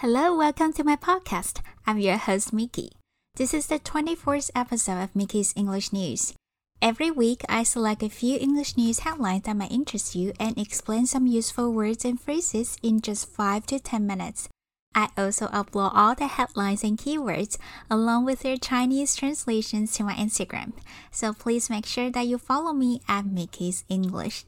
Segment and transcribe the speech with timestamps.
[0.00, 1.60] Hello, welcome to my podcast.
[1.86, 2.92] I'm your host, Mickey.
[3.36, 6.32] This is the 24th episode of Mickey's English News.
[6.80, 11.04] Every week, I select a few English news headlines that might interest you and explain
[11.04, 14.48] some useful words and phrases in just 5 to 10 minutes.
[14.94, 17.58] I also upload all the headlines and keywords
[17.90, 20.72] along with their Chinese translations to my Instagram.
[21.12, 24.46] So please make sure that you follow me at Mickey's English.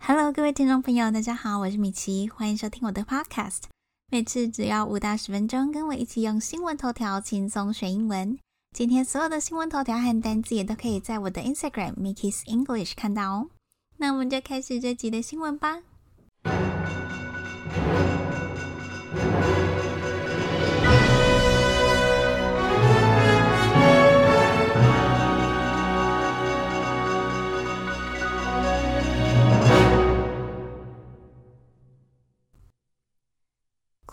[0.00, 3.64] Hello，各位听众朋友，大家好，我是米奇，欢迎收听我的 Podcast。
[4.13, 8.37] 每次只要五到十分钟，跟我一起用新闻头条轻松学英文。
[8.75, 13.47] 今天所有的新闻头条和单词也都可以在我的 Instagram Mickey's English 看到哦。
[13.95, 15.79] 那我们就开始这集的新闻吧。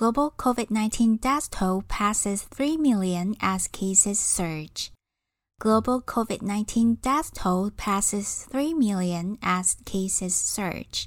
[0.07, 4.89] Global COVID-19 death toll passes 3 million as cases surge.
[5.59, 11.05] Global COVID-19 death toll passes 3 million as cases surge.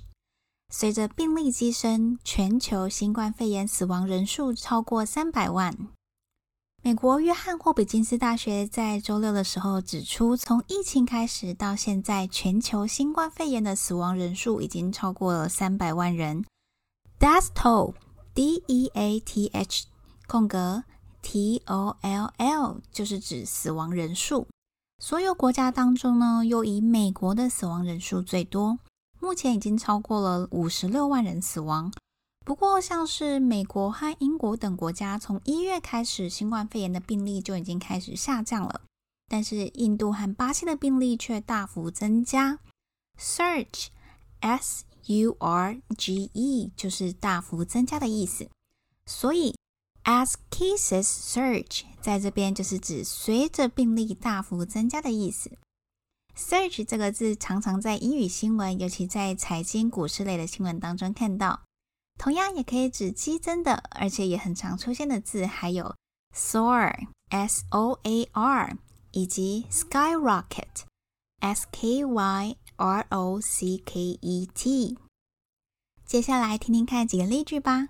[0.69, 5.89] 随着病例激增，全球新冠肺炎死亡人数超过三百万。
[6.83, 16.45] 美国约翰霍普金斯大学在周六的时候指出，从疫情开始到现在，全球新冠肺炎的死亡人数已经超过了三百万人。
[17.19, 17.95] Death toll
[18.34, 19.86] D E A T H
[20.28, 20.84] 空格
[21.22, 24.48] T O L L 就是指死亡人数。
[25.00, 28.80] 所有国家当中呢，又以美国的死亡人数最多，
[29.20, 31.92] 目前已经超过了五十六万人死亡。
[32.46, 38.82] 不过，像是美国和英国等国家，从一月开始，新冠肺炎的病例就已经开始下降了。
[39.28, 42.60] 但是，印度和巴西的病例却大幅增加。
[43.20, 43.88] Surge
[44.40, 48.50] S U R G E 就是大幅增加的意思，
[49.06, 49.56] 所以
[50.04, 55.52] as cases surge 在这边就是指随着病例大幅增加的意思。
[56.36, 61.62] surge 这个字常常在英语新闻，尤其在财经、股市类的新闻当中看到，
[62.18, 65.96] 同样也可以指激增的，而且也很常出现的字，还有
[66.36, 68.78] soar S O A R
[69.12, 70.84] 以及 skyrocket
[71.40, 72.56] S K Y。
[72.81, 74.99] R O C K E T。
[76.05, 77.89] 接下来听听看几个例句吧。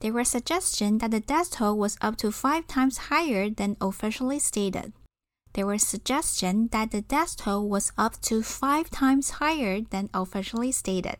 [0.00, 4.40] There were suggestions that the death toll was up to five times higher than officially
[4.40, 4.92] stated.
[5.52, 10.72] There were suggestions that the death toll was up to five times higher than officially
[10.72, 11.18] stated.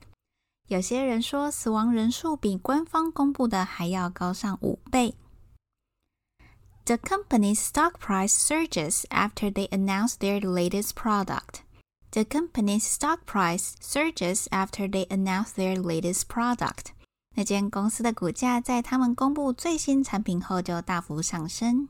[0.68, 5.14] 有些人说死亡人数比官方公布的还要高上五倍。
[6.84, 11.62] The company's stock price surges after they announce their latest product.
[12.14, 16.92] The company's stock price surges after they announce their latest product.
[17.36, 21.88] 那间公司的股价在他们公布最新产品后就大幅上升。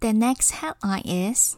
[0.00, 1.56] The next headline is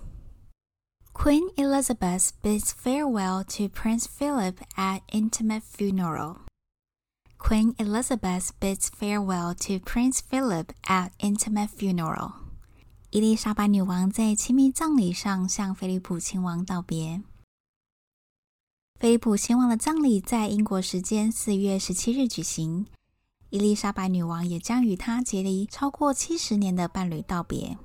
[1.14, 6.40] Queen Elizabeth bids farewell to Prince Philip at intimate funeral.
[7.38, 12.32] Queen Elizabeth bids farewell to Prince Philip at intimate funeral.
[13.11, 17.23] 伊丽莎白女王在亲密葬礼上向菲利普亲王道别。
[18.99, 22.85] 菲利普亲王的葬礼在英国时间四月十七日举行，
[23.49, 27.79] 伊丽莎白女王也将与他结离超过七十年的伴侣道别。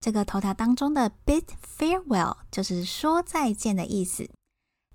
[0.00, 1.44] 这个头条当中的 “bid
[1.78, 4.28] farewell” 就是说再见的意思。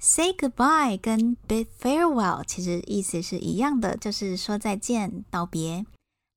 [0.02, 5.86] “say goodbye” 跟 “bid farewell” 其实意思是一样的，就是说再见、道别。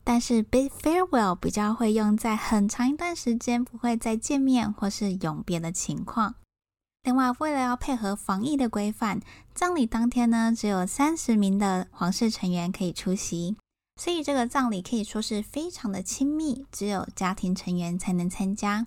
[0.08, 6.36] 但是 bid farewell 比较会用在很长一段时间不会再见面或是永别的情况。
[7.02, 9.20] 另外，为了要配合防疫的规范，
[9.54, 13.58] 葬礼当天呢只有三十名的皇室成员可以出席，
[14.00, 18.86] 所以这个葬礼可以说是非常的亲密，只有家庭成员才能参加。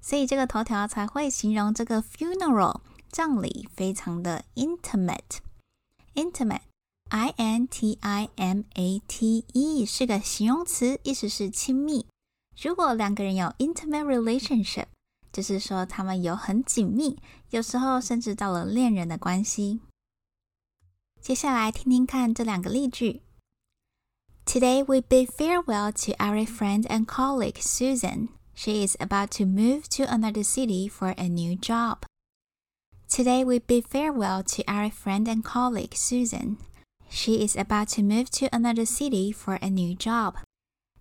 [0.00, 2.80] 所以这个头条才会形容这个 funeral
[3.10, 6.60] 葬礼非常的 intimate，intimate。
[7.09, 12.05] I N T I M A T E 是个形容词，意思是亲密。
[12.61, 14.85] 如果两个人有 intimate relationship，
[15.31, 17.17] 就是说他们有很紧密，
[17.49, 19.79] 有时候甚至到了恋人的关系。
[21.19, 23.23] 接下来听听看这两个例句：
[24.45, 28.29] Today we bid farewell to our friend and colleague Susan.
[28.53, 31.99] She is about to move to another city for a new job.
[33.07, 36.57] Today we bid farewell to our friend and colleague Susan.
[37.13, 40.35] She is about to move to another city for a new job.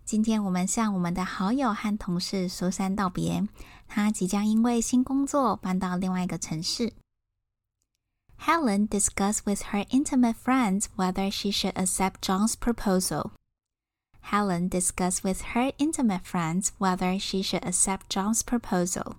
[0.04, 3.46] 今天我们向我们的好友和同事苏珊道别，
[3.86, 6.94] 她即将因为新工作搬到另外一个城市。
[8.40, 13.32] Helen discussed with her intimate friends whether she should accept John's proposal.
[14.20, 19.16] Helen discussed with her intimate friends whether she should accept John's proposal.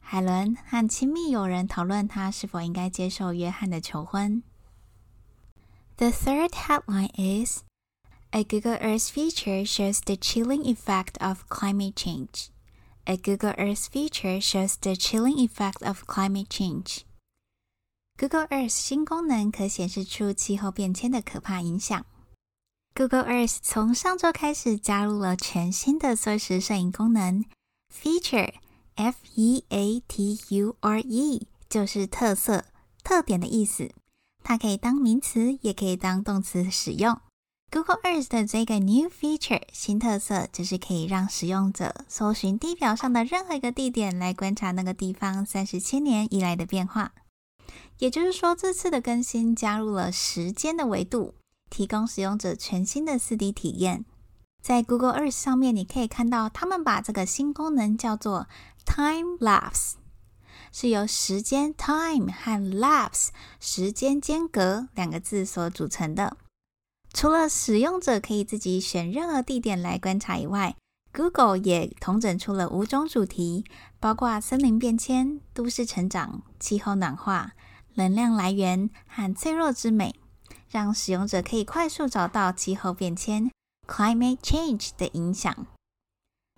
[0.00, 4.42] 海伦和亲密友人讨论她是否应该接受约翰的求婚。
[5.96, 7.62] The third headline is
[8.32, 12.48] A Google Earth feature shows the chilling effect of climate change.
[13.06, 17.00] A Google Earth feature shows the chilling effect of climate change.
[18.16, 22.06] Google Earth 新功能可显示出气候变迁的可怕影响。
[22.94, 27.44] Google Earth 从上周开始加入了全新的缩时摄影功能，
[27.92, 32.66] Feature，F E A T U R E，就是特色、
[33.02, 33.90] 特点的意思。
[34.47, 37.19] 它可以当名词，也可以当动词使用。
[37.71, 47.13] Google Earth 的这个 New Feature 新特色，就是可以让使用者搜寻地表上的任何一个地点，来观察那个地方三十七年以来的变化。
[47.97, 51.33] 也就是说，这次的更新加入了时间的维度。
[51.67, 54.05] 提供使用者全新的四 D 体验。
[54.61, 58.47] 在 Google Earth 上面，你可以看到他们把这个新功能叫做
[58.85, 59.93] Time Lapse，
[60.77, 63.29] 是由时间 Time 和 Lapse
[63.61, 66.35] 时间间隔两个字所组成的。
[67.13, 70.75] 除了使用者可以自己选任何地点来观察以外
[71.13, 73.63] ，Google 也统整出了五种主题，
[74.01, 77.53] 包括森林变迁、都市成长、气候暖化、
[77.93, 80.13] 能量来源和脆弱之美。
[80.67, 83.49] 让使用者可以快速找到气候变迁
[83.87, 85.67] （climate change） 的影响。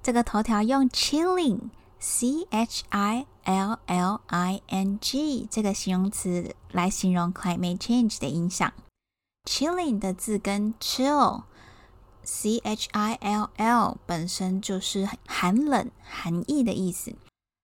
[0.01, 8.73] 这个头条用 chilling（c h i l l i n g） 这个形容词来形容 climate change 的影响。
[9.49, 17.15] chilling 的字根 chill（c h i l l） 本身就是寒冷、寒意的意思，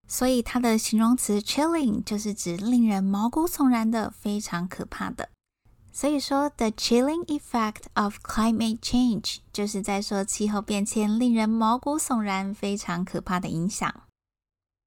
[0.07, 5.27] 所以它的形容词 chilling 就是指令人毛骨悚然的、非常可怕的。
[5.91, 13.93] 所以说，the chilling effect of climate change 就是在说气候变迁令人毛骨悚然、非常可怕的影响。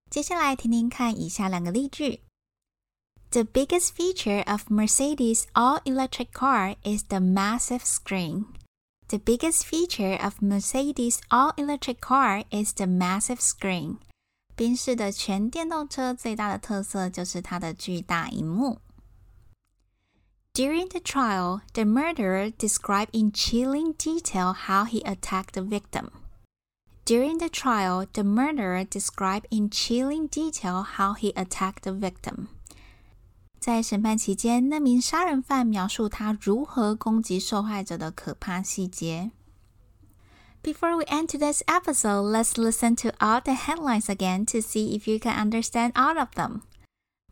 [0.10, 2.22] 接下来听听看以下两个例句：
[3.32, 8.48] The biggest feature of Mercedes all-electric car is the massive screen.
[9.08, 14.00] The biggest feature of Mercedes all-electric car is the massive screen.
[14.56, 18.80] 宾士的全电动车最大的特色就是它的巨大荧幕。
[20.54, 26.10] During the trial, the murderer described in chilling detail how he attacked the victim.
[27.06, 32.48] During the trial, the murderer described in chilling detail how he attacked the victim.
[33.60, 39.32] 在审判期间，那名杀人犯描述他如何攻击受害者的可怕细节。
[40.64, 45.20] Before we end today's episode, let's listen to all the headlines again to see if you
[45.20, 46.62] can understand all of them.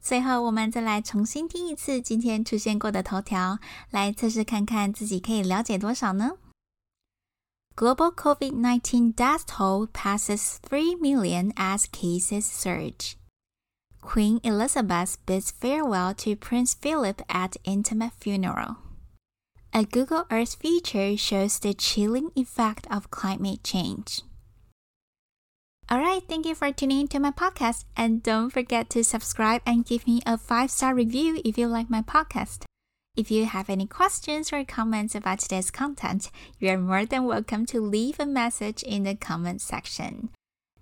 [0.02, 3.60] 最后，我们再来重新听一次今天出现过的头条，
[3.92, 6.34] 来测试看看自己可以了解多少呢
[7.76, 13.17] ？Global COVID-19 death toll passes 3 million as cases surge.
[14.00, 18.76] Queen Elizabeth bids farewell to Prince Philip at intimate funeral.
[19.73, 24.20] A Google Earth feature shows the chilling effect of climate change.
[25.91, 27.85] All right, thank you for tuning into my podcast.
[27.97, 31.91] And don't forget to subscribe and give me a five star review if you like
[31.91, 32.65] my podcast.
[33.17, 37.65] If you have any questions or comments about today's content, you are more than welcome
[37.67, 40.31] to leave a message in the comment section.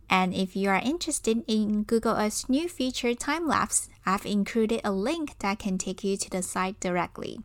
[0.08, 4.92] And if you are interested in Google Earth's new feature time lapse, I've included a
[4.92, 7.38] link that can take you to the site directly.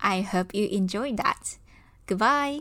[0.00, 1.58] I hope you enjoyed that.
[2.06, 2.60] Goodbye.